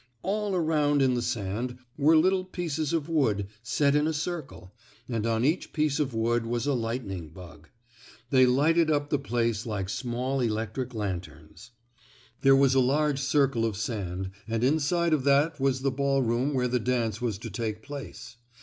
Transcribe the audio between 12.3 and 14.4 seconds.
There was a large circle of sand,